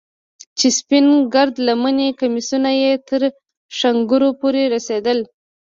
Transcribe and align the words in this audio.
چې 0.57 0.67
سپين 0.79 1.05
گرد 1.33 1.55
لمني 1.67 2.09
کميسونه 2.19 2.69
يې 2.81 2.91
تر 3.09 3.21
ښنگرو 3.77 4.29
پورې 4.39 4.63
رسېدل. 4.73 5.19